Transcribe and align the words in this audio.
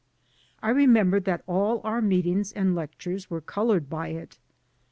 I 0.63 0.71
remembered 0.71 1.25
that 1.25 1.43
all 1.45 1.79
our 1.83 2.01
meetings 2.01 2.51
and 2.51 2.73
lectures 2.73 3.29
were 3.29 3.39
colored 3.39 3.87
by 3.87 4.07
it. 4.07 4.39